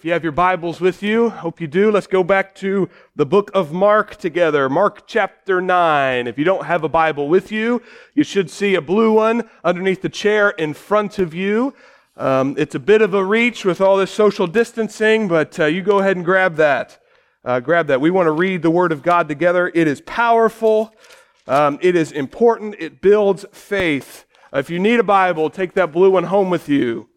[0.00, 3.26] If you have your Bibles with you, hope you do, let's go back to the
[3.26, 4.70] book of Mark together.
[4.70, 6.26] Mark chapter 9.
[6.26, 7.82] If you don't have a Bible with you,
[8.14, 11.74] you should see a blue one underneath the chair in front of you.
[12.16, 15.82] Um, it's a bit of a reach with all this social distancing, but uh, you
[15.82, 16.98] go ahead and grab that.
[17.44, 18.00] Uh, grab that.
[18.00, 19.70] We want to read the Word of God together.
[19.74, 20.94] It is powerful,
[21.46, 24.24] um, it is important, it builds faith.
[24.50, 27.09] Uh, if you need a Bible, take that blue one home with you.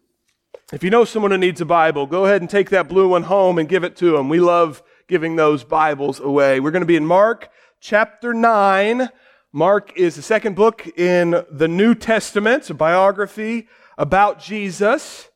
[0.72, 3.24] If you know someone who needs a Bible, go ahead and take that blue one
[3.24, 4.30] home and give it to them.
[4.30, 6.58] We love giving those Bibles away.
[6.58, 9.10] We're going to be in Mark chapter 9.
[9.52, 15.28] Mark is the second book in the New Testament, a biography about Jesus.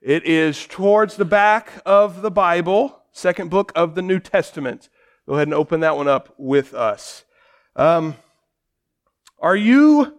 [0.00, 4.88] It is towards the back of the Bible, second book of the New Testament.
[5.28, 7.24] Go ahead and open that one up with us.
[7.76, 8.16] Um,
[9.38, 10.18] are you,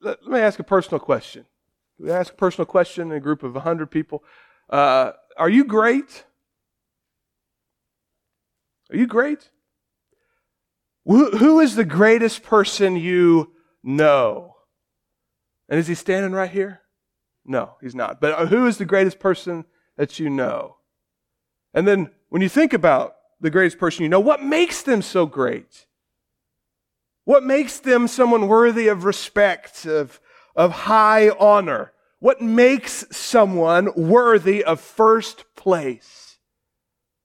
[0.00, 1.44] let me ask a personal question.
[1.98, 4.22] We ask a personal question in a group of 100 people.
[4.68, 6.24] Uh, are you great?
[8.90, 9.50] Are you great?
[11.06, 14.56] Who, is the greatest person you know?
[15.68, 16.80] And is he standing right here?
[17.44, 18.20] No, he's not.
[18.20, 19.64] But uh, who is the greatest person
[19.96, 20.78] that you know?
[21.72, 25.26] And then when you think about the greatest person you know, what makes them so
[25.26, 25.86] great?
[27.24, 30.20] What makes them someone worthy of respect, of,
[30.56, 31.92] of high honor?
[32.18, 36.38] What makes someone worthy of first place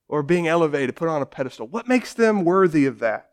[0.08, 1.68] or being elevated, put on a pedestal?
[1.68, 3.30] What makes them worthy of that?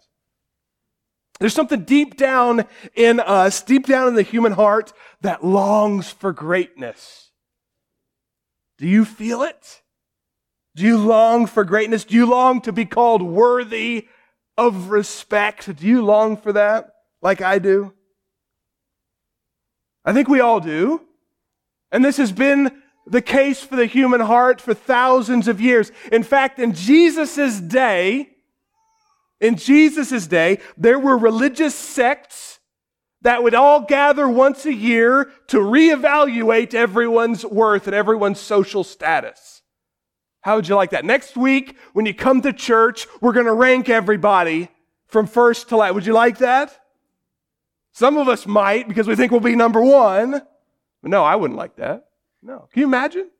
[1.41, 6.32] There's something deep down in us, deep down in the human heart, that longs for
[6.32, 7.30] greatness.
[8.78, 9.82] Do you feel it?
[10.74, 12.04] Do you long for greatness?
[12.04, 14.08] Do you long to be called worthy
[14.56, 15.76] of respect?
[15.76, 17.94] Do you long for that like I do?
[20.04, 21.02] I think we all do.
[21.91, 25.91] And this has been the case for the human heart for thousands of years.
[26.12, 28.30] In fact, in Jesus' day,
[29.41, 32.58] in Jesus' day, there were religious sects
[33.22, 39.62] that would all gather once a year to reevaluate everyone's worth and everyone's social status.
[40.42, 41.04] How would you like that?
[41.04, 44.69] Next week, when you come to church, we're going to rank everybody
[45.09, 45.94] from first to last.
[45.94, 46.78] Would you like that?
[47.93, 50.32] Some of us might because we think we'll be number one.
[51.03, 52.06] But no, I wouldn't like that.
[52.43, 52.69] No.
[52.72, 53.31] Can you imagine?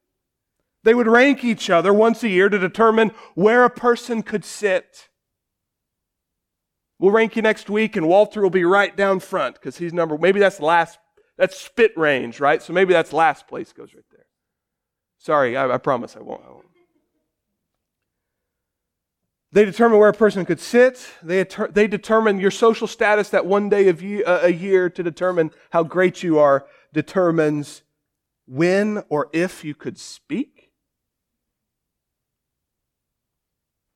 [0.84, 5.08] They would rank each other once a year to determine where a person could sit.
[6.98, 10.19] We'll rank you next week, and Walter will be right down front because he's number.
[10.19, 10.98] Maybe that's the last.
[11.37, 12.60] That's spit range, right?
[12.60, 14.26] So maybe that's last place goes right there.
[15.19, 16.67] Sorry, I, I promise I won't, I won't.
[19.50, 21.09] They determine where a person could sit.
[21.22, 25.03] They, they determine your social status that one day of year, uh, a year to
[25.03, 27.82] determine how great you are determines
[28.47, 30.70] when or if you could speak.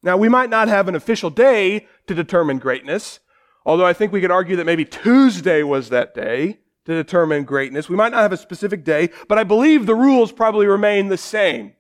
[0.03, 3.21] Now, we might not have an official day to determine greatness,
[3.65, 7.89] although I think we could argue that maybe Tuesday was that day to determine greatness.
[7.89, 11.17] We might not have a specific day, but I believe the rules probably remain the
[11.17, 11.75] same.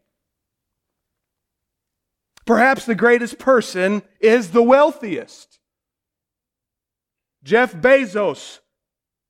[2.44, 5.58] Perhaps the greatest person is the wealthiest.
[7.44, 8.60] Jeff Bezos,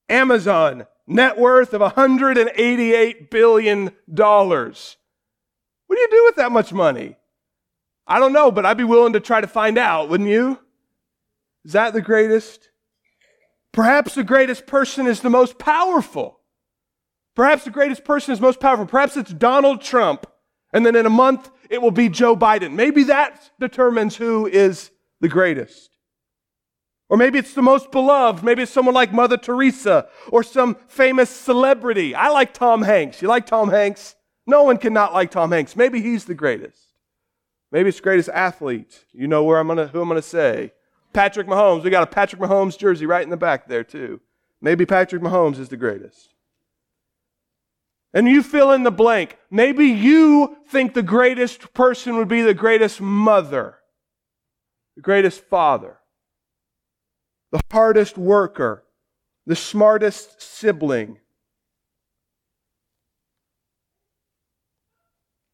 [0.09, 3.91] Amazon, net worth of $188 billion.
[4.07, 7.17] What do you do with that much money?
[8.07, 10.59] I don't know, but I'd be willing to try to find out, wouldn't you?
[11.65, 12.71] Is that the greatest?
[13.73, 16.41] Perhaps the greatest person is the most powerful.
[17.35, 18.87] Perhaps the greatest person is most powerful.
[18.87, 20.27] Perhaps it's Donald Trump.
[20.73, 22.73] And then in a month, it will be Joe Biden.
[22.73, 24.91] Maybe that determines who is
[25.21, 25.91] the greatest.
[27.09, 28.43] Or maybe it's the most beloved.
[28.43, 32.15] Maybe it's someone like Mother Teresa or some famous celebrity.
[32.15, 33.21] I like Tom Hanks.
[33.21, 34.17] You like Tom Hanks?
[34.47, 35.77] No one cannot like Tom Hanks.
[35.77, 36.79] Maybe he's the greatest.
[37.71, 39.05] Maybe it's the greatest athlete.
[39.13, 40.73] You know where I'm gonna who I'm gonna say.
[41.13, 41.85] Patrick Mahomes.
[41.85, 44.21] We got a Patrick Mahomes jersey right in the back there too.
[44.61, 46.35] Maybe Patrick Mahomes is the greatest.
[48.15, 49.39] And you fill in the blank.
[49.51, 53.79] Maybe you think the greatest person would be the greatest mother,
[54.97, 55.99] the greatest father,
[57.53, 58.85] the hardest worker,
[59.47, 61.19] the smartest sibling.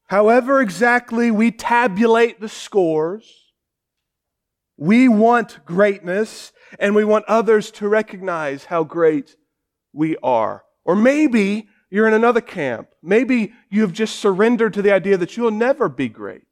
[0.06, 3.52] However, exactly we tabulate the scores,
[4.76, 9.36] we want greatness and we want others to recognize how great
[9.92, 10.64] we are.
[10.84, 12.88] Or maybe you're in another camp.
[13.02, 16.42] Maybe you've just surrendered to the idea that you'll never be great.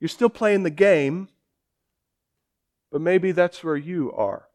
[0.00, 1.28] You're still playing the game,
[2.90, 4.48] but maybe that's where you are.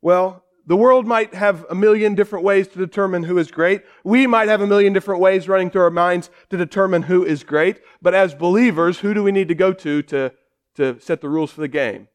[0.00, 3.84] Well, The world might have a million different ways to determine who is great.
[4.04, 7.42] We might have a million different ways running through our minds to determine who is
[7.42, 7.80] great.
[8.02, 10.30] But as believers, who do we need to go to to,
[10.74, 12.08] to set the rules for the game?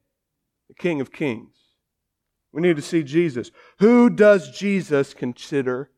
[0.67, 1.55] The King of Kings.
[2.53, 3.51] We need to see Jesus.
[3.79, 5.89] Who does Jesus consider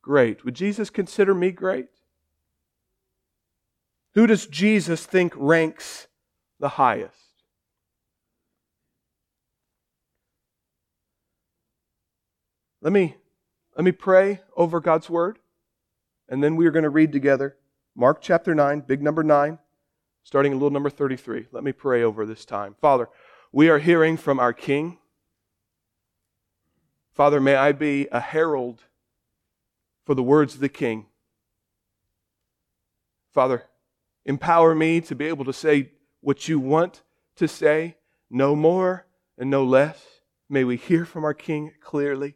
[0.00, 0.44] great?
[0.44, 1.88] Would Jesus consider me great?
[4.14, 6.08] Who does Jesus think ranks
[6.58, 7.16] the highest?
[12.80, 13.14] Let me,
[13.76, 15.38] let me pray over God's word,
[16.28, 17.56] and then we are going to read together
[17.94, 19.58] Mark chapter 9, big number 9,
[20.24, 21.46] starting a little number 33.
[21.52, 22.74] Let me pray over this time.
[22.80, 23.08] Father,
[23.52, 24.98] we are hearing from our King.
[27.14, 28.84] Father, may I be a herald
[30.04, 31.06] for the words of the King.
[33.32, 33.64] Father,
[34.24, 37.02] empower me to be able to say what you want
[37.36, 37.96] to say,
[38.30, 39.06] no more
[39.38, 40.04] and no less.
[40.48, 42.34] May we hear from our King clearly.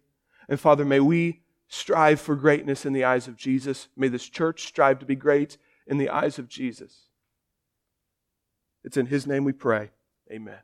[0.49, 3.89] And Father, may we strive for greatness in the eyes of Jesus.
[3.97, 7.09] May this church strive to be great in the eyes of Jesus.
[8.85, 9.91] It's in His name we pray.
[10.31, 10.59] Amen.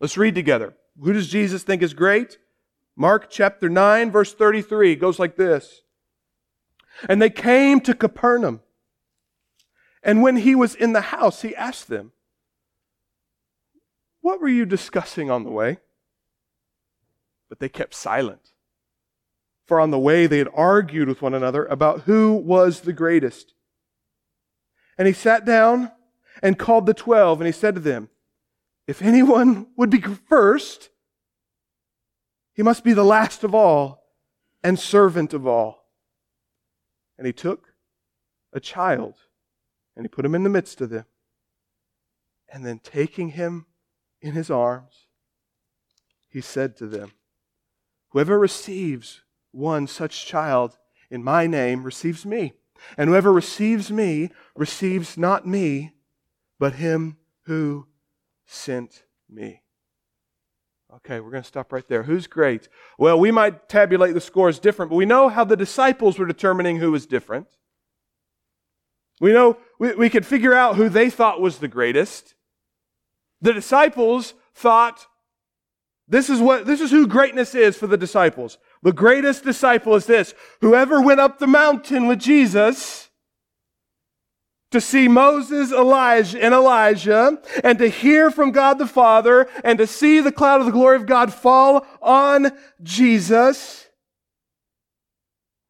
[0.00, 0.74] Let's read together.
[1.00, 2.38] Who does Jesus think is great?
[2.96, 5.82] Mark chapter 9, verse 33 goes like this.
[7.08, 8.62] And they came to Capernaum.
[10.02, 12.12] And when he was in the house, he asked them,
[14.22, 15.78] What were you discussing on the way?
[17.50, 18.52] But they kept silent.
[19.66, 23.52] For on the way they had argued with one another about who was the greatest.
[24.96, 25.90] And he sat down
[26.42, 28.08] and called the twelve, and he said to them,
[28.86, 30.90] If anyone would be first,
[32.56, 34.02] he must be the last of all
[34.64, 35.84] and servant of all.
[37.18, 37.74] And he took
[38.50, 39.14] a child
[39.94, 41.04] and he put him in the midst of them.
[42.48, 43.66] And then taking him
[44.22, 45.06] in his arms,
[46.30, 47.12] he said to them,
[48.10, 49.20] Whoever receives
[49.52, 50.78] one such child
[51.10, 52.54] in my name receives me.
[52.96, 55.92] And whoever receives me receives not me,
[56.58, 57.86] but him who
[58.46, 59.60] sent me.
[60.96, 62.04] Okay, we're going to stop right there.
[62.04, 62.68] Who's great?
[62.98, 66.78] Well, we might tabulate the scores different, but we know how the disciples were determining
[66.78, 67.48] who was different.
[69.20, 72.34] We know we, we could figure out who they thought was the greatest.
[73.40, 75.06] The disciples thought
[76.08, 78.58] this is what this is who greatness is for the disciples.
[78.82, 83.05] The greatest disciple is this whoever went up the mountain with Jesus
[84.72, 89.86] to see Moses, Elijah, and Elijah, and to hear from God the Father, and to
[89.86, 92.50] see the cloud of the glory of God fall on
[92.82, 93.86] Jesus.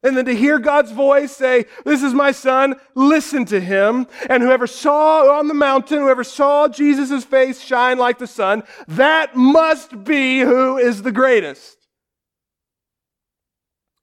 [0.03, 4.07] And then to hear God's voice say, This is my son, listen to him.
[4.29, 9.35] And whoever saw on the mountain, whoever saw Jesus' face shine like the sun, that
[9.35, 11.76] must be who is the greatest.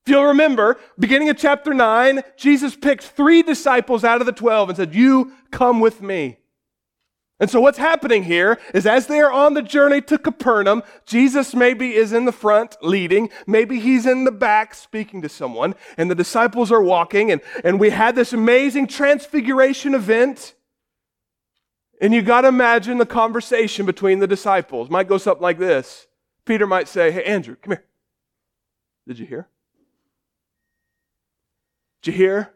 [0.05, 4.69] If you'll remember, beginning of chapter 9, Jesus picked three disciples out of the 12
[4.69, 6.37] and said, You come with me.
[7.39, 11.55] And so what's happening here is as they are on the journey to Capernaum, Jesus
[11.55, 16.09] maybe is in the front leading, maybe he's in the back speaking to someone, and
[16.09, 20.53] the disciples are walking, and, and we had this amazing transfiguration event.
[21.99, 24.87] And you got to imagine the conversation between the disciples.
[24.91, 26.05] Might go something like this.
[26.45, 27.85] Peter might say, Hey, Andrew, come here.
[29.07, 29.49] Did you hear?
[32.05, 32.53] Did you hear?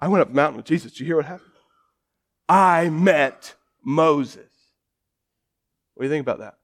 [0.00, 0.90] I went up the mountain with Jesus.
[0.90, 1.52] Did you hear what happened?
[2.48, 3.54] I met
[3.84, 4.50] Moses.
[5.94, 6.56] What do you think about that?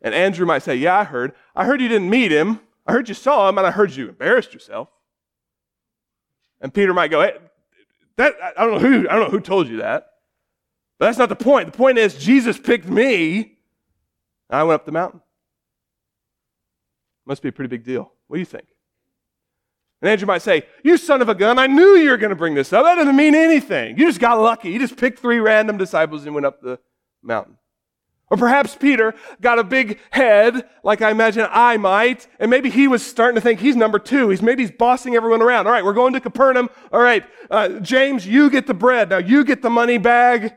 [0.00, 1.34] And Andrew might say, Yeah, I heard.
[1.54, 2.60] I heard you didn't meet him.
[2.86, 4.88] I heard you saw him, and I heard you embarrassed yourself.
[6.62, 7.36] And Peter might go, hey,
[8.16, 10.12] that, I don't know who, I don't know who told you that.
[10.98, 11.70] But that's not the point.
[11.70, 13.58] The point is Jesus picked me.
[14.48, 15.20] and I went up the mountain.
[17.26, 18.12] Must be a pretty big deal.
[18.28, 18.66] What do you think?
[20.02, 22.36] And Andrew might say, You son of a gun, I knew you were going to
[22.36, 22.84] bring this up.
[22.84, 23.98] That doesn't mean anything.
[23.98, 24.70] You just got lucky.
[24.70, 26.78] You just picked three random disciples and went up the
[27.22, 27.56] mountain.
[28.28, 32.88] Or perhaps Peter got a big head, like I imagine I might, and maybe he
[32.88, 34.30] was starting to think he's number two.
[34.30, 35.66] He's maybe he's bossing everyone around.
[35.66, 36.68] All right, we're going to Capernaum.
[36.92, 39.10] All right, uh, James, you get the bread.
[39.10, 40.54] Now you get the money bag.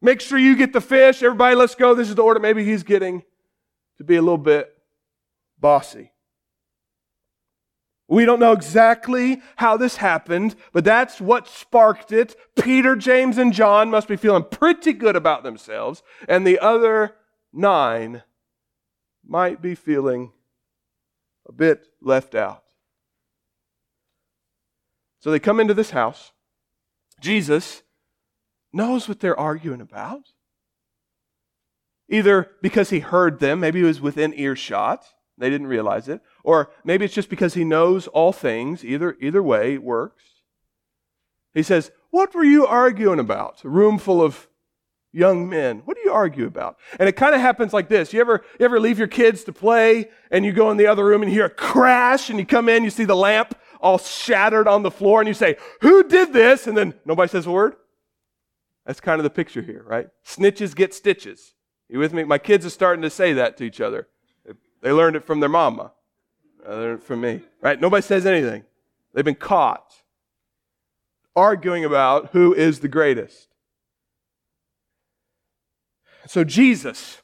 [0.00, 1.22] Make sure you get the fish.
[1.22, 1.94] Everybody, let's go.
[1.94, 2.40] This is the order.
[2.40, 3.22] Maybe he's getting
[3.98, 4.72] to be a little bit
[5.58, 6.09] bossy.
[8.10, 12.34] We don't know exactly how this happened, but that's what sparked it.
[12.60, 17.14] Peter, James, and John must be feeling pretty good about themselves, and the other
[17.52, 18.24] nine
[19.24, 20.32] might be feeling
[21.48, 22.64] a bit left out.
[25.20, 26.32] So they come into this house.
[27.20, 27.82] Jesus
[28.72, 30.32] knows what they're arguing about.
[32.08, 35.04] Either because he heard them, maybe he was within earshot,
[35.40, 36.20] They didn't realize it.
[36.44, 38.84] Or maybe it's just because he knows all things.
[38.84, 40.22] Either, either way it works.
[41.54, 43.64] He says, What were you arguing about?
[43.64, 44.48] A room full of
[45.12, 45.82] young men.
[45.84, 46.76] What do you argue about?
[46.98, 48.12] And it kind of happens like this.
[48.12, 51.04] You ever, you ever leave your kids to play and you go in the other
[51.04, 53.98] room and you hear a crash and you come in, you see the lamp all
[53.98, 56.66] shattered on the floor and you say, Who did this?
[56.66, 57.76] And then nobody says a word.
[58.86, 60.08] That's kind of the picture here, right?
[60.24, 61.54] Snitches get stitches.
[61.88, 62.24] You with me?
[62.24, 64.08] My kids are starting to say that to each other.
[64.82, 65.92] They learned it from their mama.
[66.66, 67.80] They learned it from me, right?
[67.80, 68.64] Nobody says anything.
[69.12, 69.94] They've been caught
[71.36, 73.48] arguing about who is the greatest.
[76.26, 77.22] So Jesus,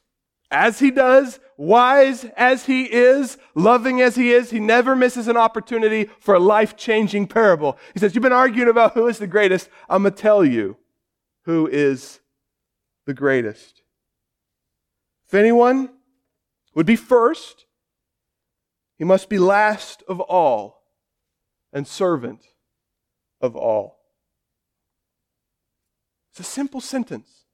[0.49, 5.37] as he does, wise as he is, loving as he is, he never misses an
[5.37, 7.77] opportunity for a life changing parable.
[7.93, 9.69] He says, You've been arguing about who is the greatest.
[9.89, 10.77] I'm going to tell you
[11.43, 12.19] who is
[13.05, 13.81] the greatest.
[15.27, 15.89] If anyone
[16.77, 17.65] would be first,
[18.99, 20.83] he must be last of all
[21.73, 22.45] and servant
[23.41, 23.97] of all.
[26.29, 27.45] It's a simple sentence.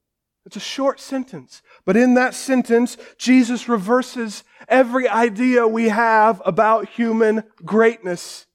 [0.45, 1.61] It's a short sentence.
[1.85, 8.45] But in that sentence, Jesus reverses every idea we have about human greatness.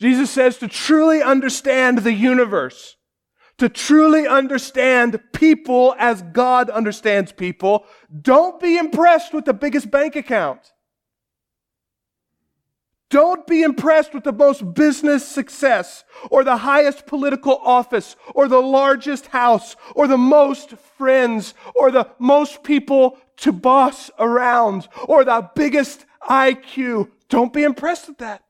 [0.00, 2.96] Jesus says to truly understand the universe,
[3.58, 7.84] to truly understand people as God understands people,
[8.22, 10.72] don't be impressed with the biggest bank account.
[13.10, 18.60] Don't be impressed with the most business success or the highest political office or the
[18.60, 25.48] largest house or the most friends or the most people to boss around or the
[25.54, 27.08] biggest IQ.
[27.28, 28.42] Don't be impressed with that.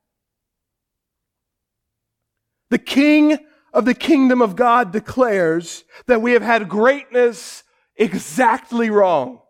[2.70, 3.38] The king
[3.74, 7.64] of the kingdom of God declares that we have had greatness
[7.96, 9.40] exactly wrong.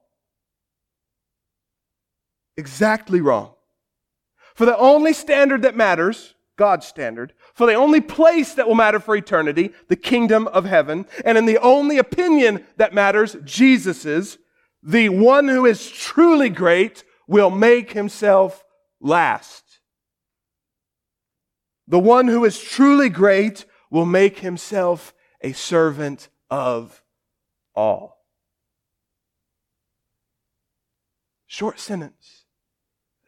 [2.56, 3.52] Exactly wrong.
[4.54, 8.98] For the only standard that matters, God's standard, for the only place that will matter
[8.98, 14.38] for eternity, the kingdom of heaven, and in the only opinion that matters, Jesus's,
[14.82, 18.64] the one who is truly great will make himself
[19.00, 19.80] last.
[21.86, 27.04] The one who is truly great will make himself a servant of
[27.76, 28.24] all.
[31.46, 32.44] Short sentence.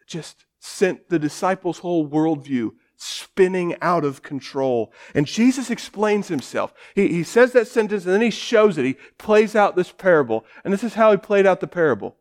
[0.09, 4.93] Just sent the disciples' whole worldview spinning out of control.
[5.15, 6.75] And Jesus explains himself.
[6.97, 8.85] He, he says that sentence and then he shows it.
[8.85, 10.45] He plays out this parable.
[10.65, 12.17] And this is how he played out the parable.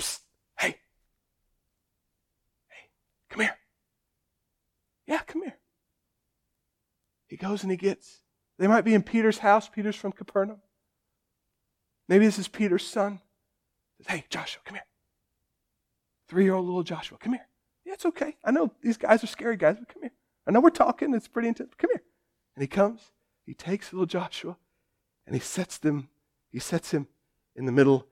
[0.00, 0.18] Psst,
[0.58, 0.78] hey.
[2.68, 2.88] Hey,
[3.30, 3.56] come here.
[5.06, 5.58] Yeah, come here.
[7.34, 8.20] He goes and he gets,
[8.60, 9.68] they might be in Peter's house.
[9.68, 10.58] Peter's from Capernaum.
[12.08, 13.18] Maybe this is Peter's son.
[14.06, 14.86] Hey, Joshua, come here.
[16.28, 17.48] Three year old little Joshua, come here.
[17.84, 18.36] Yeah, it's okay.
[18.44, 20.12] I know these guys are scary guys, but come here.
[20.46, 21.12] I know we're talking.
[21.12, 21.72] It's pretty intense.
[21.76, 22.04] Come here.
[22.54, 23.10] And he comes,
[23.44, 24.56] he takes little Joshua,
[25.26, 26.10] and he sets them,
[26.52, 27.08] he sets him
[27.56, 28.06] in the middle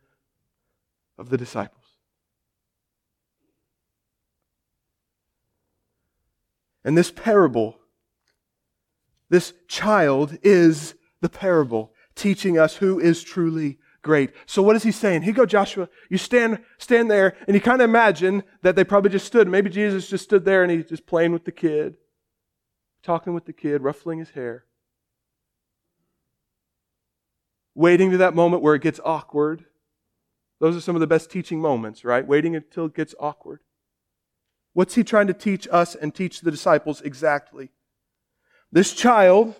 [1.17, 1.85] of the disciples.
[6.85, 7.79] And this parable,
[9.33, 14.31] this child is the parable teaching us who is truly great.
[14.45, 15.23] So what is he saying?
[15.23, 15.89] Here go, Joshua.
[16.11, 19.49] You stand, stand there, and you kind of imagine that they probably just stood.
[19.49, 21.97] Maybe Jesus just stood there and he's just playing with the kid,
[23.03, 24.67] talking with the kid, ruffling his hair.
[27.75, 29.65] Waiting to that moment where it gets awkward.
[30.61, 32.27] Those are some of the best teaching moments, right?
[32.27, 33.61] Waiting until it gets awkward.
[34.75, 37.71] What's he trying to teach us and teach the disciples exactly?
[38.73, 39.55] This child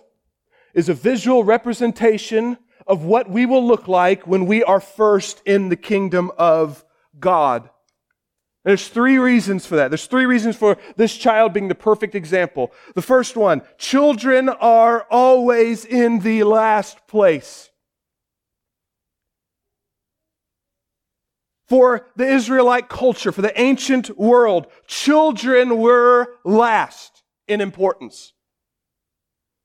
[0.73, 5.69] is a visual representation of what we will look like when we are first in
[5.69, 6.83] the kingdom of
[7.19, 7.69] God.
[8.65, 9.89] There's three reasons for that.
[9.89, 12.71] There's three reasons for this child being the perfect example.
[12.95, 17.69] The first one, children are always in the last place.
[21.67, 28.33] For the Israelite culture, for the ancient world, children were last in importance.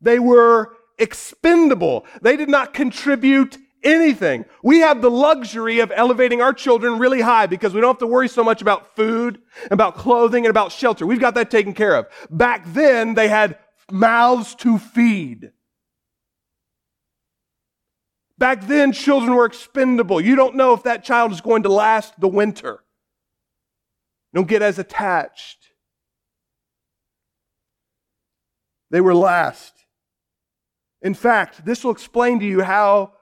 [0.00, 2.06] They were expendable.
[2.22, 4.44] They did not contribute anything.
[4.62, 8.06] We have the luxury of elevating our children really high because we don't have to
[8.06, 9.40] worry so much about food,
[9.70, 11.06] about clothing, and about shelter.
[11.06, 12.06] We've got that taken care of.
[12.30, 13.58] Back then, they had
[13.90, 15.52] mouths to feed.
[18.36, 20.20] Back then, children were expendable.
[20.20, 22.84] You don't know if that child is going to last the winter.
[24.32, 25.72] Don't get as attached.
[28.90, 29.77] They were last.
[31.02, 33.12] In fact, this will explain to you how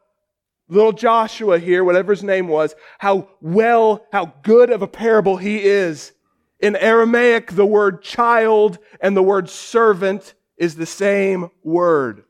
[0.68, 5.62] little Joshua here, whatever his name was, how well, how good of a parable he
[5.62, 6.12] is.
[6.60, 12.24] In Aramaic, the word child and the word servant is the same word.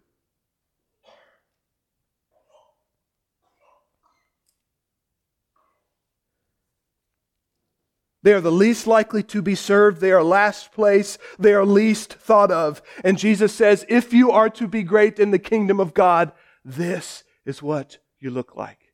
[8.26, 10.00] They are the least likely to be served.
[10.00, 11.16] They are last place.
[11.38, 12.83] They are least thought of.
[13.04, 16.33] And Jesus says, if you are to be great in the kingdom of God,
[16.64, 18.92] this is what you look like.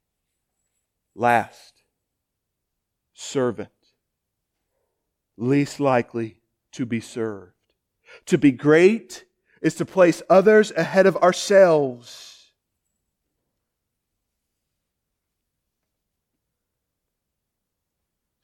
[1.14, 1.82] Last.
[3.14, 3.70] Servant.
[5.38, 7.54] Least likely to be served.
[8.26, 9.24] To be great
[9.62, 12.31] is to place others ahead of ourselves.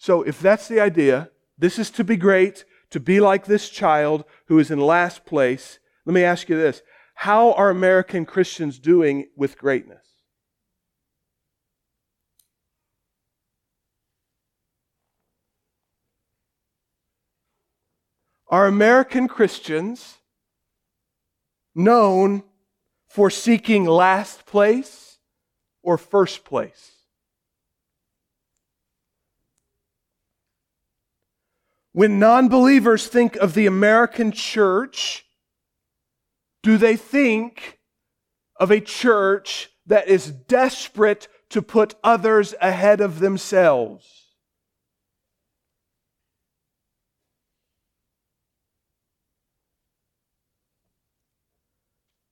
[0.09, 4.25] So, if that's the idea, this is to be great, to be like this child
[4.47, 5.81] who is in last place.
[6.07, 6.81] Let me ask you this
[7.13, 10.07] How are American Christians doing with greatness?
[18.49, 20.17] Are American Christians
[21.75, 22.45] known
[23.11, 25.19] for seeking last place
[25.83, 26.98] or first place?
[31.99, 35.27] When non believers think of the American church,
[36.63, 37.81] do they think
[38.55, 44.29] of a church that is desperate to put others ahead of themselves?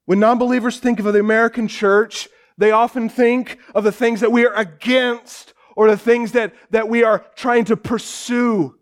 [0.05, 4.31] When non believers think of the American church, they often think of the things that
[4.31, 8.77] we are against or the things that, that we are trying to pursue.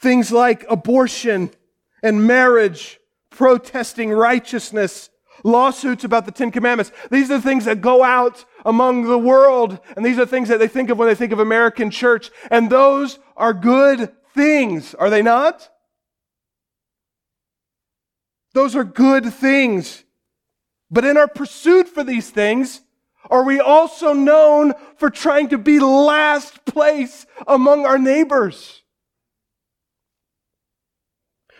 [0.00, 1.50] Things like abortion
[2.02, 3.00] and marriage,
[3.30, 5.10] protesting righteousness,
[5.44, 6.92] lawsuits about the Ten Commandments.
[7.10, 10.68] These are things that go out among the world, and these are things that they
[10.68, 12.30] think of when they think of American church.
[12.50, 15.68] And those are good things, are they not?
[18.54, 20.04] Those are good things.
[20.90, 22.82] But in our pursuit for these things,
[23.30, 28.82] are we also known for trying to be last place among our neighbors?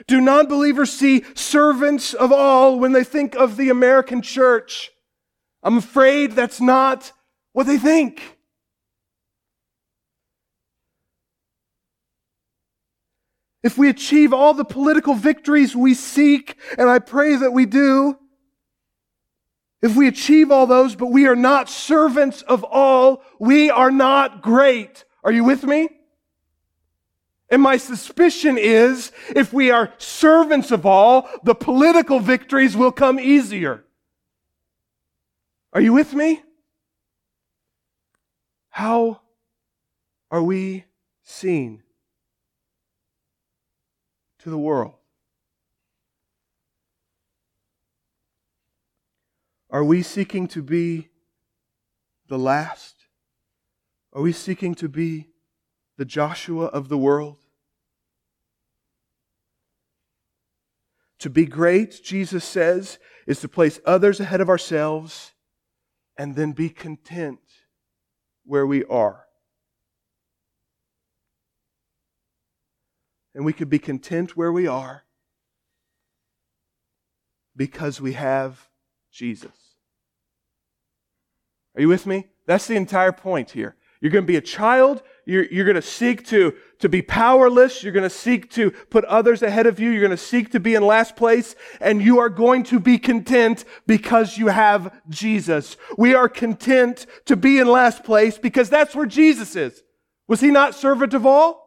[0.08, 4.90] Do non believers see servants of all when they think of the American church?
[5.62, 7.12] I'm afraid that's not
[7.52, 8.38] what they think.
[13.62, 18.16] If we achieve all the political victories we seek, and I pray that we do,
[19.82, 24.40] if we achieve all those, but we are not servants of all, we are not
[24.40, 25.04] great.
[25.22, 25.90] Are you with me?
[27.50, 33.18] And my suspicion is if we are servants of all, the political victories will come
[33.18, 33.84] easier.
[35.72, 36.42] Are you with me?
[38.70, 39.22] How
[40.30, 40.84] are we
[41.22, 41.82] seen
[44.40, 44.94] to the world?
[49.70, 51.08] Are we seeking to be
[52.28, 52.94] the last?
[54.12, 55.27] Are we seeking to be
[55.98, 57.37] the Joshua of the world?
[61.18, 65.32] To be great, Jesus says, is to place others ahead of ourselves
[66.16, 67.40] and then be content
[68.44, 69.24] where we are.
[73.34, 75.04] And we could be content where we are
[77.54, 78.68] because we have
[79.12, 79.50] Jesus.
[81.74, 82.28] Are you with me?
[82.46, 83.76] That's the entire point here.
[84.00, 85.02] You're going to be a child.
[85.26, 87.82] You're, you're going to seek to, to be powerless.
[87.82, 89.90] You're going to seek to put others ahead of you.
[89.90, 91.56] You're going to seek to be in last place.
[91.80, 95.76] And you are going to be content because you have Jesus.
[95.96, 99.82] We are content to be in last place because that's where Jesus is.
[100.28, 101.66] Was he not servant of all?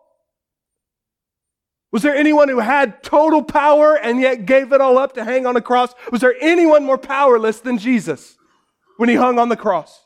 [1.91, 5.45] Was there anyone who had total power and yet gave it all up to hang
[5.45, 5.93] on a cross?
[6.11, 8.37] Was there anyone more powerless than Jesus
[8.95, 10.05] when he hung on the cross?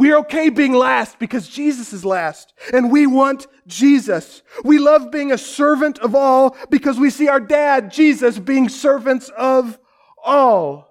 [0.00, 4.40] We are okay being last because Jesus is last and we want Jesus.
[4.64, 9.28] We love being a servant of all because we see our dad, Jesus, being servants
[9.36, 9.78] of
[10.24, 10.88] all.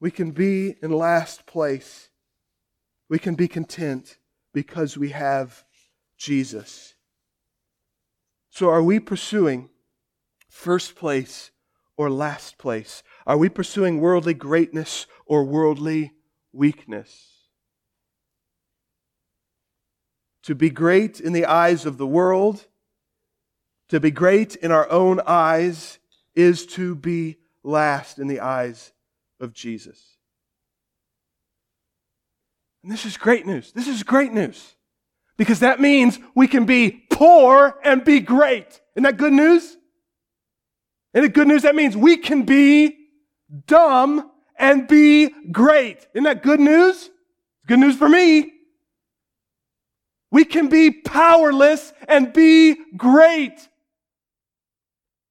[0.00, 2.08] We can be in last place.
[3.10, 4.16] We can be content
[4.54, 5.64] because we have
[6.16, 6.94] Jesus.
[8.48, 9.68] So, are we pursuing
[10.48, 11.50] first place
[11.96, 13.02] or last place?
[13.26, 16.12] Are we pursuing worldly greatness or worldly
[16.52, 17.32] weakness?
[20.44, 22.66] To be great in the eyes of the world,
[23.88, 25.98] to be great in our own eyes,
[26.34, 28.92] is to be last in the eyes
[29.40, 30.16] of Jesus.
[32.82, 33.72] And this is great news.
[33.72, 34.76] This is great news.
[35.36, 38.80] Because that means we can be poor and be great.
[38.94, 39.76] Isn't that good news?
[41.14, 42.96] And the good news, that means we can be
[43.66, 46.06] dumb and be great.
[46.14, 47.10] Isn't that good news?
[47.66, 48.52] Good news for me.
[50.30, 53.68] We can be powerless and be great.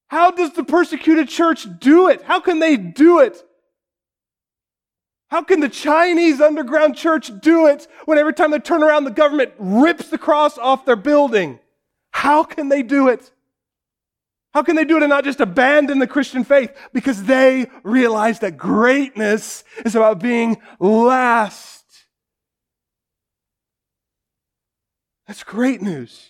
[0.07, 2.21] How does the persecuted church do it?
[2.23, 3.43] How can they do it?
[5.27, 9.11] How can the Chinese underground church do it when every time they turn around, the
[9.11, 11.59] government rips the cross off their building?
[12.11, 13.31] How can they do it?
[14.55, 16.73] How can they do it and not just abandon the Christian faith?
[16.93, 21.83] Because they realize that greatness is about being last.
[25.27, 26.29] That's great news.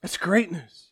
[0.00, 0.88] That's great news.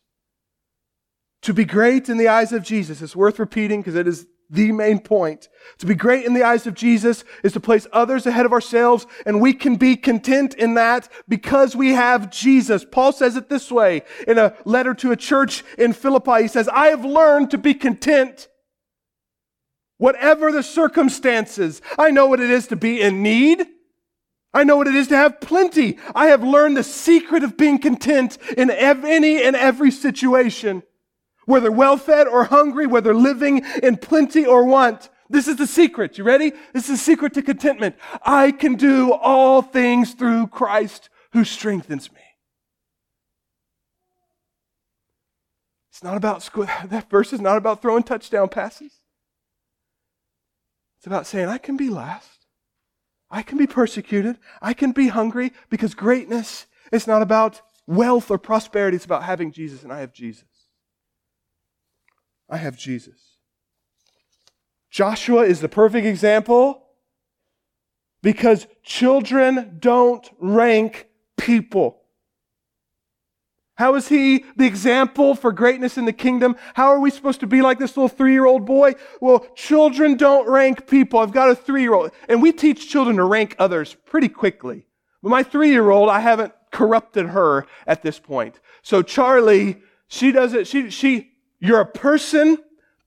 [1.41, 4.71] To be great in the eyes of Jesus, it's worth repeating because it is the
[4.71, 5.49] main point.
[5.79, 9.07] To be great in the eyes of Jesus is to place others ahead of ourselves,
[9.25, 12.85] and we can be content in that because we have Jesus.
[12.85, 16.43] Paul says it this way in a letter to a church in Philippi.
[16.43, 18.47] He says, I have learned to be content
[19.97, 21.81] whatever the circumstances.
[21.97, 23.65] I know what it is to be in need.
[24.53, 25.97] I know what it is to have plenty.
[26.13, 30.83] I have learned the secret of being content in any and every situation
[31.45, 35.09] whether well fed or hungry, whether living in plenty or want.
[35.29, 36.17] This is the secret.
[36.17, 36.51] You ready?
[36.73, 37.95] This is the secret to contentment.
[38.23, 42.21] I can do all things through Christ who strengthens me.
[45.91, 46.47] It's not about,
[46.89, 48.99] that verse is not about throwing touchdown passes.
[50.97, 52.47] It's about saying, I can be last.
[53.29, 54.37] I can be persecuted.
[54.61, 58.95] I can be hungry because greatness is not about wealth or prosperity.
[58.95, 60.45] It's about having Jesus, and I have Jesus.
[62.53, 63.39] I have Jesus.
[64.91, 66.83] Joshua is the perfect example
[68.21, 71.99] because children don't rank people.
[73.73, 76.55] How is he the example for greatness in the kingdom?
[76.75, 78.93] How are we supposed to be like this little three year old boy?
[79.19, 81.17] Well, children don't rank people.
[81.17, 84.85] I've got a three year old, and we teach children to rank others pretty quickly.
[85.23, 88.59] But my three year old, I haven't corrupted her at this point.
[88.83, 91.32] So Charlie, she doesn't, she, she,
[91.63, 92.57] you're a person.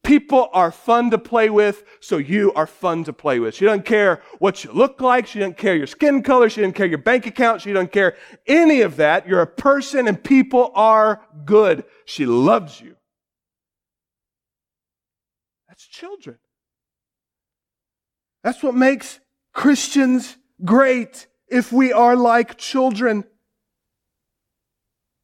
[0.03, 3.55] People are fun to play with, so you are fun to play with.
[3.55, 5.27] She doesn't care what you look like.
[5.27, 6.49] She doesn't care your skin color.
[6.49, 7.61] She doesn't care your bank account.
[7.61, 8.17] She doesn't care
[8.47, 9.29] any of that.
[9.29, 11.85] You're a person and people are good.
[12.07, 12.97] She loves you.
[15.69, 16.39] That's children.
[18.43, 19.21] That's what makes
[19.53, 23.25] Christians great if we are like children.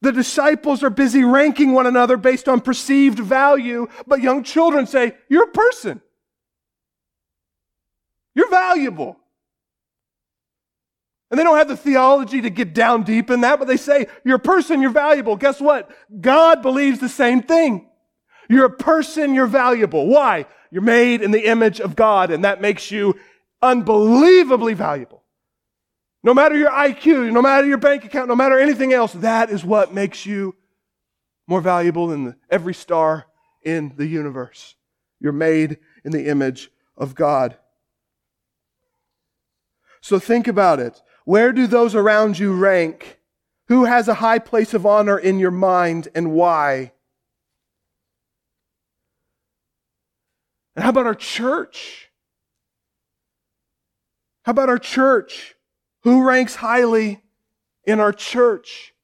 [0.03, 5.17] The disciples are busy ranking one another based on perceived value, but young children say,
[5.29, 6.03] You're a person.
[8.35, 9.17] You're valuable.
[11.31, 14.09] And they don't have the theology to get down deep in that, but they say,
[14.25, 15.37] You're a person, you're valuable.
[15.37, 15.89] Guess what?
[16.21, 17.89] God believes the same thing.
[18.51, 20.09] You're a person, you're valuable.
[20.09, 20.47] Why?
[20.73, 23.15] You're made in the image of God, and that makes you
[23.63, 25.22] unbelievably valuable.
[26.25, 29.65] No matter your IQ, no matter your bank account, no matter anything else, that is
[29.65, 30.55] what makes you
[31.49, 33.27] more valuable than every star
[33.63, 34.77] in the universe.
[35.19, 37.57] You're made in the image of God.
[40.01, 41.03] So think about it.
[41.25, 43.21] Where do those around you rank?
[43.69, 46.93] Who has a high place of honor in your mind and why?
[50.75, 52.11] And how about our church?
[54.45, 55.55] How about our church?
[56.03, 57.23] Who ranks highly
[57.85, 58.95] in our church?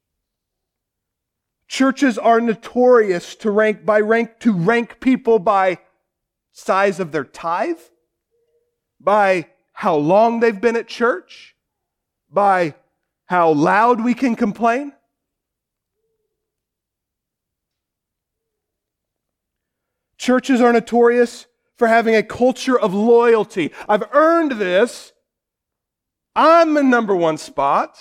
[1.67, 5.79] Churches are notorious to rank by rank to rank people by
[6.51, 7.79] size of their tithe,
[8.99, 11.55] by how long they've been at church,
[12.29, 12.73] by
[13.25, 14.93] how loud we can complain.
[20.17, 21.45] Churches are notorious
[21.77, 23.71] for having a culture of loyalty.
[23.87, 25.13] I've earned this
[26.35, 27.97] I'm the number one spot.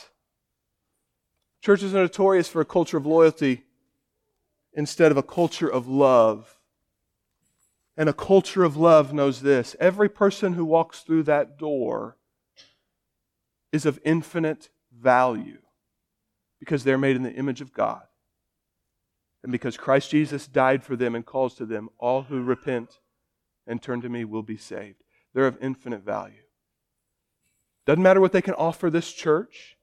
[1.61, 3.65] Churches are notorious for a culture of loyalty
[4.73, 6.59] instead of a culture of love.
[7.97, 12.17] And a culture of love knows this every person who walks through that door
[13.73, 15.59] is of infinite value
[16.61, 18.03] because they're made in the image of God.
[19.43, 22.99] And because Christ Jesus died for them and calls to them, all who repent
[23.67, 25.03] and turn to me will be saved.
[25.35, 26.43] They're of infinite value.
[27.89, 29.79] Doesn't matter what they can offer this church.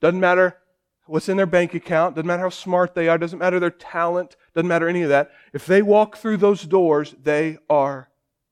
[0.00, 0.56] Doesn't matter
[1.04, 4.36] what's in their bank account, doesn't matter how smart they are, doesn't matter their talent,
[4.54, 5.32] doesn't matter any of that.
[5.52, 8.08] If they walk through those doors, they are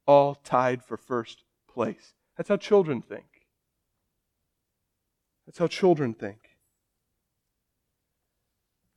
[0.06, 2.12] all tied for first place.
[2.36, 3.24] That's how children think.
[5.46, 6.58] That's how children think.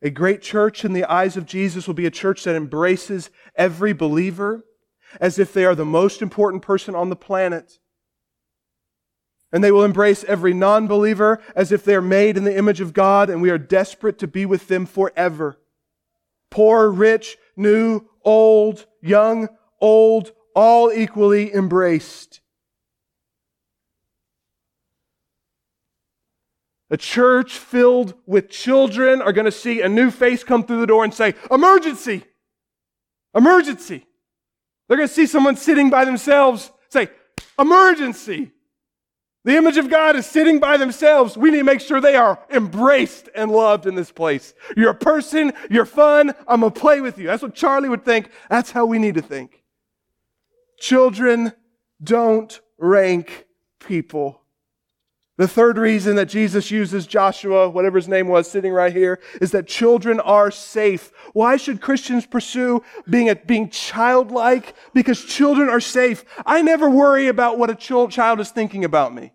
[0.02, 3.94] A great church in the eyes of Jesus will be a church that embraces every
[3.94, 4.66] believer
[5.22, 7.80] as if they are the most important person on the planet.
[9.54, 12.82] And they will embrace every non believer as if they are made in the image
[12.82, 15.60] of God and we are desperate to be with them forever.
[16.50, 19.48] Poor, rich, new, old, young,
[19.80, 22.42] old, all equally embraced.
[26.90, 30.88] A church filled with children are going to see a new face come through the
[30.88, 32.24] door and say, Emergency!
[33.36, 34.06] Emergency!
[34.88, 37.10] They're going to see someone sitting by themselves say,
[37.58, 38.52] Emergency!
[39.46, 41.36] The image of God is sitting by themselves.
[41.36, 44.54] We need to make sure they are embraced and loved in this place.
[44.78, 47.28] You're a person, you're fun, I'm going to play with you.
[47.28, 48.30] That's what Charlie would think.
[48.50, 49.64] That's how we need to think.
[50.80, 51.52] Children
[52.02, 53.46] don't rank
[53.80, 54.43] people.
[55.38, 59.52] The third reason that Jesus uses Joshua, whatever his name was, sitting right here, is
[59.52, 61.12] that children are safe.
[61.34, 64.76] Why should Christians pursue being, a, being childlike?
[64.94, 66.24] Because children are safe.
[66.46, 69.34] I never worry about what a child is thinking about me.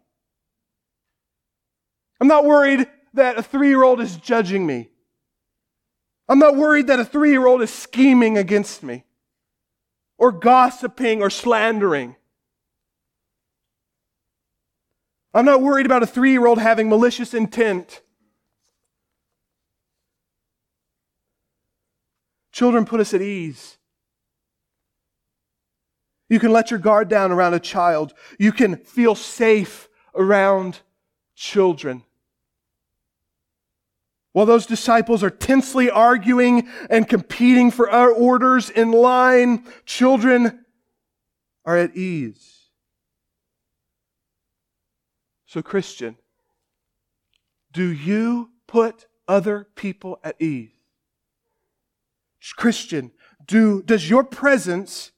[2.21, 4.91] I'm not worried that a three year old is judging me.
[6.29, 9.05] I'm not worried that a three year old is scheming against me
[10.17, 12.17] or gossiping or slandering.
[15.35, 18.03] I'm not worried about a three year old having malicious intent.
[22.53, 23.79] Children put us at ease.
[26.29, 28.13] You can let your guard down around a child.
[28.39, 30.81] You can feel safe around
[31.35, 32.03] children.
[34.33, 40.65] While those disciples are tensely arguing and competing for our orders in line, children
[41.65, 42.58] are at ease.
[45.49, 46.17] So, Christian,
[47.73, 50.69] do you put other people at ease?
[52.57, 53.13] Christian,
[53.47, 55.11] do, does your presence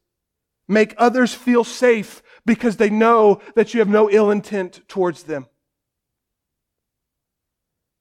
[0.69, 5.47] make others feel safe because they know that you have no ill intent towards them?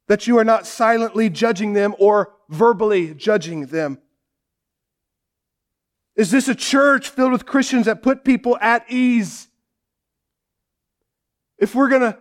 [0.08, 3.98] That you are not silently judging them or verbally judging them?
[6.16, 9.49] Is this a church filled with Christians that put people at ease?
[11.60, 12.18] If we're going to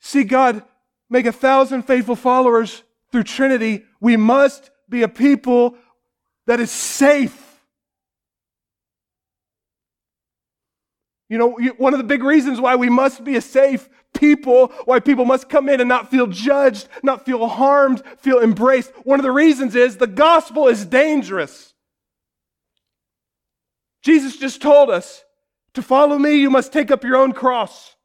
[0.00, 0.62] see God
[1.08, 5.76] make a thousand faithful followers through Trinity, we must be a people
[6.46, 7.42] that is safe.
[11.28, 15.00] You know, one of the big reasons why we must be a safe people, why
[15.00, 18.92] people must come in and not feel judged, not feel harmed, feel embraced.
[19.04, 21.74] One of the reasons is the gospel is dangerous.
[24.02, 25.24] Jesus just told us
[25.74, 27.95] to follow me, you must take up your own cross.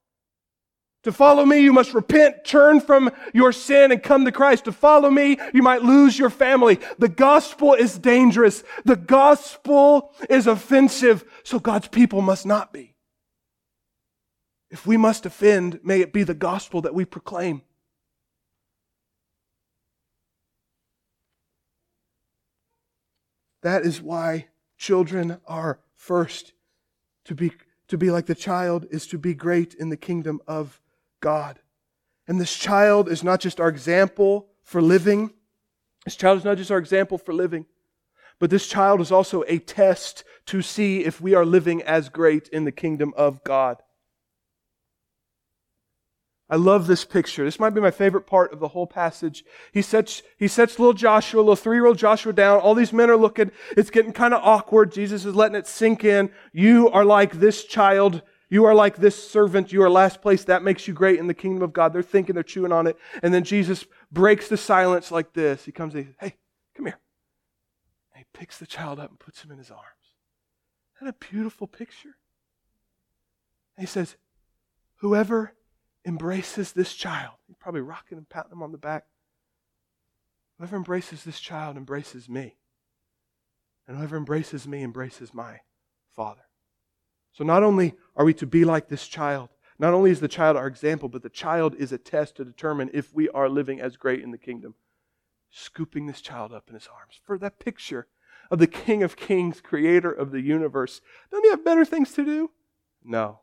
[1.04, 4.66] To follow me, you must repent, turn from your sin, and come to Christ.
[4.66, 6.80] To follow me, you might lose your family.
[7.00, 8.64] The gospel is dangerous.
[8.86, 12.96] The gospel is offensive, so God's people must not be.
[14.70, 17.64] If we must offend, may it be the gospel that we proclaim.
[23.64, 26.54] That is why children are first.
[27.26, 27.52] To be,
[27.88, 30.80] to be like the child is to be great in the kingdom of
[31.22, 31.60] God.
[32.28, 35.32] And this child is not just our example for living.
[36.06, 37.66] This child is not just our example for living,
[38.40, 42.48] but this child is also a test to see if we are living as great
[42.50, 43.78] in the kingdom of God.
[46.52, 47.46] I love this picture.
[47.46, 49.46] This might be my favorite part of the whole passage.
[49.72, 52.60] He sets, he sets little Joshua, little three year old Joshua down.
[52.60, 53.52] All these men are looking.
[53.78, 54.92] It's getting kind of awkward.
[54.92, 56.30] Jesus is letting it sink in.
[56.52, 59.72] You are like this child you are like this servant.
[59.72, 60.44] You are last place.
[60.44, 61.94] That makes you great in the kingdom of God.
[61.94, 62.98] They're thinking, they're chewing on it.
[63.24, 65.64] And then Jesus breaks the silence like this.
[65.64, 66.36] He comes and he says, Hey,
[66.76, 67.00] come here.
[68.14, 69.86] And he picks the child up and puts him in his arms.
[70.98, 72.18] Isn't that a beautiful picture?
[73.78, 74.18] And he says,
[74.98, 75.54] Whoever
[76.06, 79.06] embraces this child, he's probably rocking and patting him on the back.
[80.58, 82.58] Whoever embraces this child embraces me.
[83.88, 85.62] And whoever embraces me embraces my
[86.14, 86.42] Father.
[87.34, 90.58] So not only are we to be like this child, not only is the child
[90.58, 93.98] our example, but the child is a test to determine if we are living as
[93.98, 94.76] great in the kingdom.
[95.50, 97.20] Scooping this child up in his arms.
[97.24, 98.08] For that picture
[98.52, 101.02] of the King of Kings, creator of the universe.
[101.32, 102.52] Don't he have better things to do?
[103.04, 103.40] No.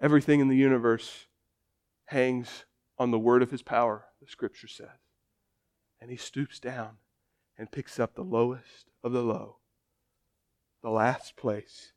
[0.00, 1.26] Everything in the universe
[2.06, 2.64] hangs
[2.98, 4.88] on the word of his power, the scripture says.
[6.00, 6.96] And he stoops down
[7.56, 9.56] and picks up the lowest of the low,
[10.82, 11.92] the last place.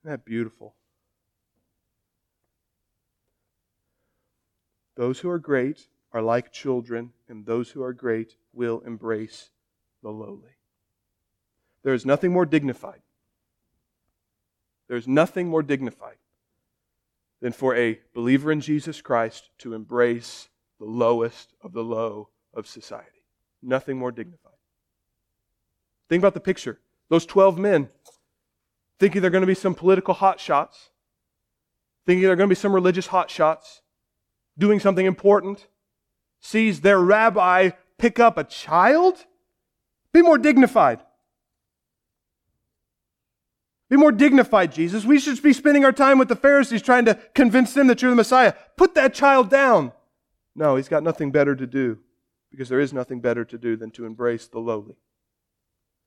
[0.00, 0.74] Isn't that beautiful?
[4.96, 9.50] Those who are great are like children, and those who are great will embrace
[10.02, 10.56] the lowly.
[11.82, 13.00] There is nothing more dignified.
[14.88, 16.16] There's nothing more dignified
[17.40, 22.66] than for a believer in Jesus Christ to embrace the lowest of the low of
[22.66, 23.24] society.
[23.62, 24.41] Nothing more dignified.
[26.12, 26.78] Think about the picture.
[27.08, 27.88] Those 12 men
[28.98, 30.90] thinking they're going to be some political hotshots,
[32.04, 33.80] thinking they're going to be some religious hotshots,
[34.58, 35.68] doing something important,
[36.38, 39.24] sees their rabbi pick up a child?
[40.12, 41.00] Be more dignified.
[43.88, 45.06] Be more dignified, Jesus.
[45.06, 48.10] We should be spending our time with the Pharisees trying to convince them that you're
[48.10, 48.52] the Messiah.
[48.76, 49.92] Put that child down.
[50.54, 52.00] No, he's got nothing better to do
[52.50, 54.96] because there is nothing better to do than to embrace the lowly.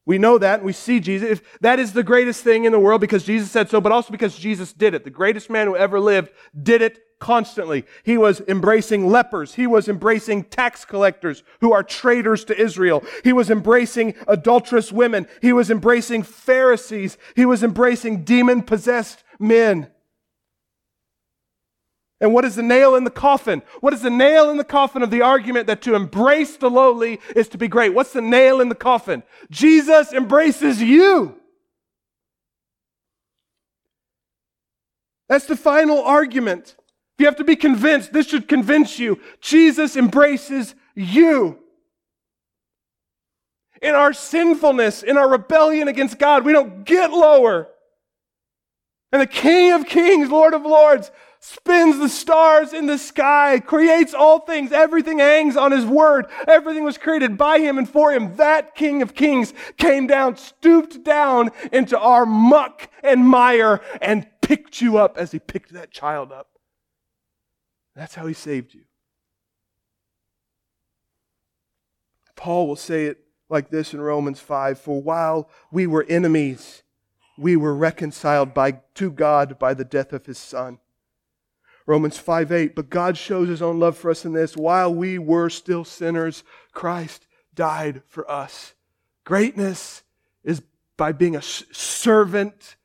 [0.06, 1.30] We know that and we see Jesus.
[1.30, 4.12] If that is the greatest thing in the world because Jesus said so, but also
[4.12, 5.04] because Jesus did it.
[5.04, 6.30] The greatest man who ever lived
[6.62, 7.86] did it constantly.
[8.04, 9.56] He was embracing lepers.
[9.56, 13.04] He was embracing tax collectors who are traitors to Israel.
[13.24, 15.28] He was embracing adulterous women.
[15.42, 17.18] He was embracing Pharisees.
[17.36, 19.88] He was embracing demon possessed men.
[22.22, 23.62] And what is the nail in the coffin?
[23.82, 27.20] What is the nail in the coffin of the argument that to embrace the lowly
[27.36, 27.94] is to be great?
[27.94, 29.24] What's the nail in the coffin?
[29.50, 31.36] Jesus embraces you.
[35.28, 36.76] That's the final argument.
[36.78, 39.20] If you have to be convinced, this should convince you.
[39.42, 41.60] Jesus embraces you.
[43.82, 47.68] In our sinfulness, in our rebellion against God, we don't get lower.
[49.12, 51.12] And the King of Kings, Lord of Lords,
[51.46, 54.72] spins the stars in the sky, creates all things.
[54.72, 56.26] Everything hangs on his word.
[56.48, 58.36] Everything was created by him and for him.
[58.38, 64.82] That King of Kings came down, stooped down into our muck and mire, and picked
[64.82, 66.50] you up as he picked that child up.
[67.96, 68.82] That's how he saved you.
[72.36, 76.82] Paul will say it like this in Romans 5 For while we were enemies,
[77.38, 80.80] we were reconciled by, to God by the death of his Son.
[81.86, 85.20] Romans 5 8, but God shows his own love for us in this while we
[85.20, 88.74] were still sinners, Christ died for us.
[89.24, 90.04] Greatness
[90.44, 90.62] is
[90.98, 92.76] by being a servant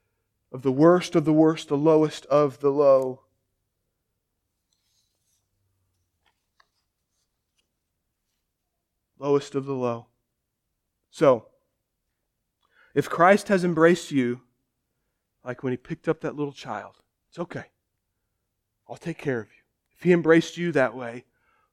[0.53, 3.21] of the worst of the worst, the lowest of the low.
[9.19, 10.07] Lowest of the low.
[11.11, 11.47] So,
[12.95, 14.41] if Christ has embraced you,
[15.45, 16.97] like when he picked up that little child,
[17.29, 17.67] it's okay.
[18.91, 19.63] I'll take care of you.
[19.97, 21.25] If he embraced you that way,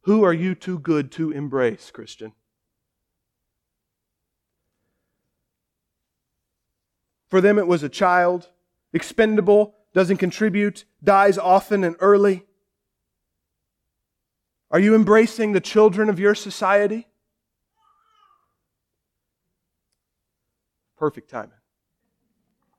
[0.02, 2.34] who are you too good to embrace, Christian?
[7.28, 8.50] For them, it was a child,
[8.94, 12.46] expendable, doesn't contribute, dies often and early.
[14.70, 17.08] Are you embracing the children of your society?
[20.98, 21.52] Perfect timing.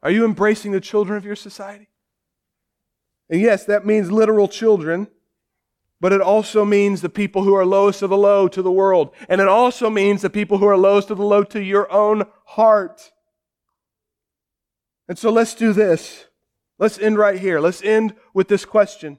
[0.03, 1.88] Are you embracing the children of your society?
[3.31, 5.09] And yes, that means literal children,
[6.01, 9.14] but it also means the people who are lowest of the low to the world.
[9.29, 12.25] And it also means the people who are lowest of the low to your own
[12.45, 13.12] heart.
[15.09, 16.27] And so let's do this.
[16.79, 17.61] Let's end right here.
[17.61, 19.19] Let's end with this question.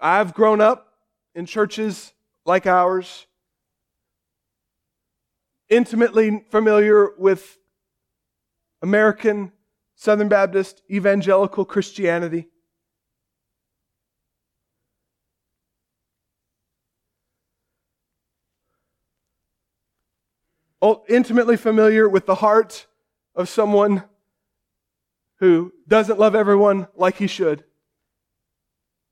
[0.00, 0.92] I've grown up
[1.34, 2.12] in churches
[2.44, 3.26] like ours,
[5.68, 7.58] intimately familiar with
[8.82, 9.52] American
[10.00, 12.46] Southern Baptist evangelical Christianity.
[20.80, 22.86] Oh, intimately familiar with the heart
[23.34, 24.04] of someone
[25.40, 27.64] who doesn't love everyone like he should.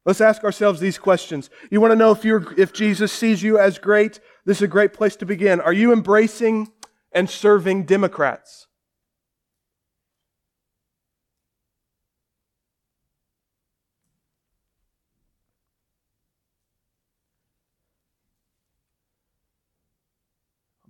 [0.04, 1.50] Let's ask ourselves these questions.
[1.68, 4.20] You want to know if, you're, if Jesus sees you as great?
[4.44, 5.60] This is a great place to begin.
[5.60, 6.70] Are you embracing
[7.10, 8.65] and serving Democrats?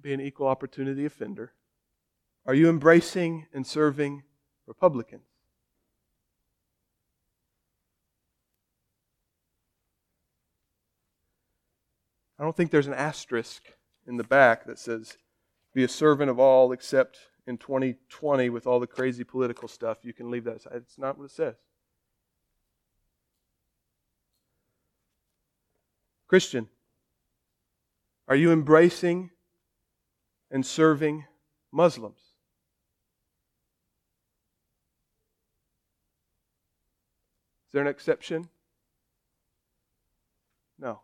[0.06, 1.52] be an equal opportunity offender?
[2.46, 4.22] Are you embracing and serving
[4.68, 5.24] Republicans?
[12.38, 13.64] I don't think there's an asterisk
[14.06, 15.16] in the back that says,
[15.74, 19.98] be a servant of all except in 2020 with all the crazy political stuff.
[20.04, 20.74] You can leave that aside.
[20.76, 21.56] It's not what it says.
[26.28, 26.68] Christian,
[28.28, 29.30] are you embracing
[30.50, 31.24] and serving
[31.72, 32.20] Muslims?
[37.66, 38.48] Is there an exception?
[40.78, 41.00] No.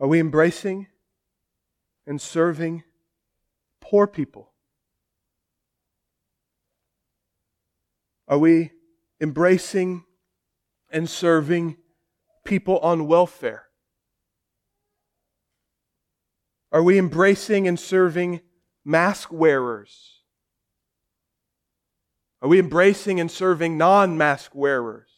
[0.00, 0.86] Are we embracing
[2.06, 2.84] and serving
[3.80, 4.52] poor people?
[8.28, 8.72] Are we
[9.20, 10.04] embracing
[10.90, 11.76] and serving
[12.44, 13.67] people on welfare?
[16.70, 18.40] Are we embracing and serving
[18.84, 20.22] mask wearers?
[22.40, 25.08] Are we embracing and serving non mask wearers?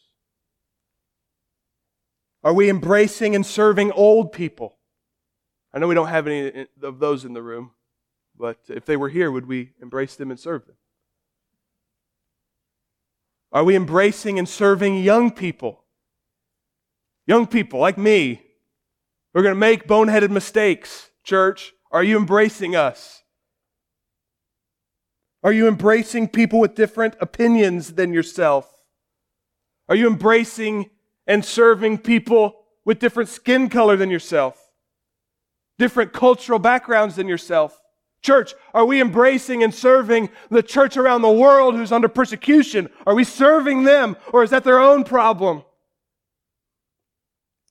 [2.43, 4.79] Are we embracing and serving old people?
[5.73, 7.73] I know we don't have any of those in the room,
[8.37, 10.77] but if they were here, would we embrace them and serve them?
[13.53, 15.85] Are we embracing and serving young people?
[17.27, 18.43] Young people like me,
[19.35, 21.73] we're going to make boneheaded mistakes, church.
[21.91, 23.23] Are you embracing us?
[25.43, 28.69] Are you embracing people with different opinions than yourself?
[29.89, 30.91] Are you embracing
[31.27, 34.73] and serving people with different skin color than yourself,
[35.79, 37.81] different cultural backgrounds than yourself.
[38.21, 42.91] Church, are we embracing and serving the church around the world who's under persecution?
[43.07, 45.63] Are we serving them or is that their own problem?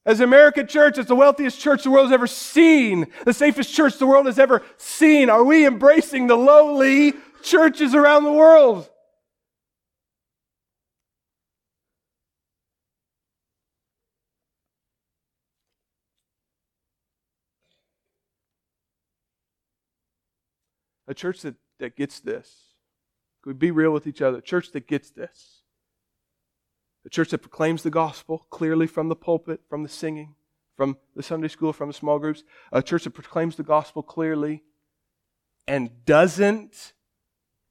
[0.10, 4.00] As American church, it's the wealthiest church the world has ever seen, the safest church
[4.00, 5.30] the world has ever seen.
[5.30, 8.90] Are we embracing the lowly churches around the world?
[21.08, 22.74] A church that, that gets this.
[23.44, 24.40] Could be real with each other?
[24.40, 25.59] A church that gets this.
[27.06, 30.36] A church that proclaims the gospel clearly from the pulpit, from the singing,
[30.76, 32.44] from the Sunday school, from the small groups.
[32.72, 34.64] A church that proclaims the gospel clearly
[35.68, 36.94] and doesn't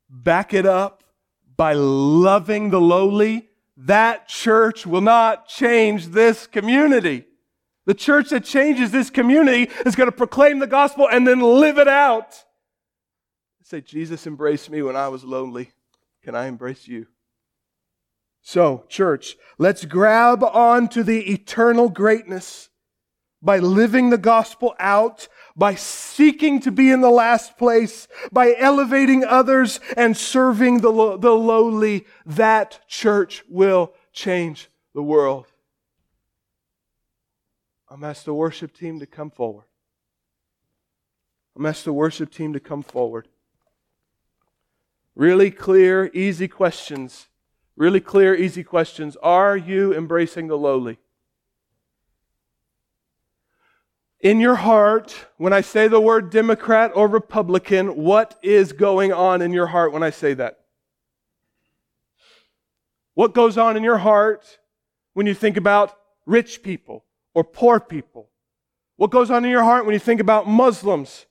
[0.09, 1.05] back it up
[1.57, 3.49] by loving the lowly.
[3.77, 7.25] That church will not change this community.
[7.85, 11.79] The church that changes this community is going to proclaim the gospel and then live
[11.79, 12.45] it out.
[13.63, 15.73] Say, Jesus embraced me when I was lonely.
[16.23, 17.07] Can I embrace you?
[18.43, 22.71] So, church, let's grab on to the eternal greatness
[23.41, 29.25] by living the gospel out, by seeking to be in the last place, by elevating
[29.25, 32.07] others and serving the, lo- the lowly.
[32.27, 35.47] That church will change the world.
[37.89, 39.65] I'm asked the worship team to come forward.
[41.57, 43.29] I'm asked the worship team to come forward.
[45.15, 47.28] Really clear, easy questions.
[47.79, 49.17] Really clear, easy questions.
[49.23, 50.99] Are you embracing the lowly?
[54.19, 59.41] In your heart, when I say the word Democrat or Republican, what is going on
[59.43, 60.59] in your heart when I say that?
[63.15, 64.59] What goes on in your heart
[65.15, 68.29] when you think about rich people or poor people?
[68.97, 71.27] What goes on in your heart when you think about Muslims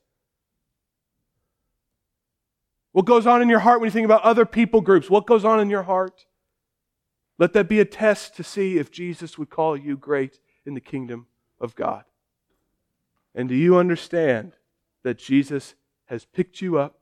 [2.92, 5.08] what goes on in your heart when you think about other people groups?
[5.08, 6.26] What goes on in your heart?
[7.38, 10.80] Let that be a test to see if Jesus would call you great in the
[10.80, 11.26] kingdom
[11.60, 12.04] of God.
[13.34, 14.52] And do you understand
[15.04, 15.74] that Jesus
[16.06, 16.98] has picked you up,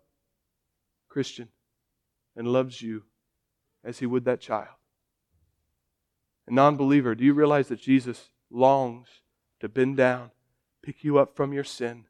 [1.09, 1.49] Christian,
[2.37, 3.05] and loves you
[3.83, 4.69] as he would that child?
[6.47, 9.09] A non believer, do you realize that Jesus longs
[9.61, 10.31] to bend down,
[10.83, 12.05] pick you up from your sin,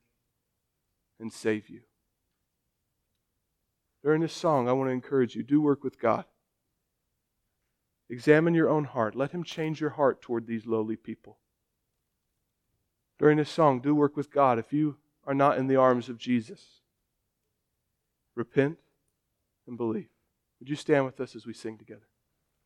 [1.21, 1.83] and save you?
[4.03, 6.25] During this song, I want to encourage you do work with God.
[8.09, 9.15] Examine your own heart.
[9.15, 11.39] Let Him change your heart toward these lowly people.
[13.19, 14.97] During this song, do work with God if you
[15.27, 16.81] are not in the arms of Jesus.
[18.35, 18.79] Repent
[19.67, 20.09] and believe.
[20.61, 22.07] Would you stand with us as we sing together?